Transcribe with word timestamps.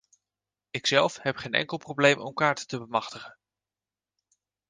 Ikzelf 0.69 1.17
heb 1.21 1.35
geen 1.37 1.53
enkel 1.53 1.77
probleem 1.77 2.19
om 2.19 2.33
kaarten 2.33 2.67
te 2.67 2.77
bemachtigen. 2.77 3.37